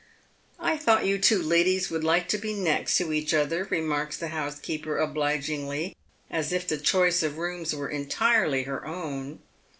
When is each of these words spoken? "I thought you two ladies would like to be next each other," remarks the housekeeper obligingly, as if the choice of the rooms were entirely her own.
"I 0.59 0.77
thought 0.77 1.05
you 1.05 1.19
two 1.19 1.39
ladies 1.43 1.91
would 1.91 2.03
like 2.03 2.27
to 2.29 2.39
be 2.39 2.55
next 2.55 2.99
each 2.99 3.35
other," 3.35 3.65
remarks 3.69 4.17
the 4.17 4.29
housekeeper 4.29 4.97
obligingly, 4.97 5.95
as 6.31 6.51
if 6.51 6.67
the 6.67 6.79
choice 6.79 7.21
of 7.21 7.35
the 7.35 7.39
rooms 7.41 7.75
were 7.75 7.87
entirely 7.87 8.63
her 8.63 8.83
own. 8.87 9.41